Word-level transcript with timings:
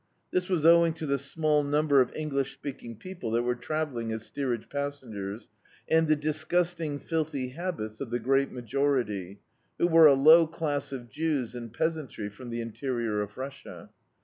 This 0.31 0.49
was 0.49 0.65
owing 0.65 0.93
to 0.93 1.05
the 1.05 1.19
small 1.19 1.61
number 1.61 2.01
of 2.01 2.11
English 2.15 2.53
speaking 2.55 2.95
people 2.95 3.29
that 3.33 3.43
were 3.43 3.53
travelling 3.53 4.11
as 4.11 4.25
steerage 4.25 4.67
passengers, 4.67 5.47
and 5.87 6.07
the 6.07 6.15
disgusting, 6.15 6.97
filthy 6.97 7.49
habits 7.49 8.01
of 8.01 8.09
the 8.09 8.17
great 8.17 8.51
majority, 8.51 9.41
who 9.77 9.85
were 9.85 10.07
a 10.07 10.15
low 10.15 10.47
class 10.47 10.91
of 10.91 11.07
Jews 11.07 11.53
and 11.53 11.71
peasantry 11.71 12.29
from 12.31 12.49
the 12.49 12.61
interior 12.61 13.21
of 13.21 13.37
Russia. 13.37 13.91